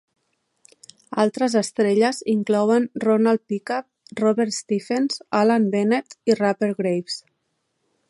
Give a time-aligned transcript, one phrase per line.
[1.23, 3.89] Altres estrelles inclouen Ronald Pickup,
[4.25, 7.25] Robert Stephens, Alan Bennett i Rupert Graves.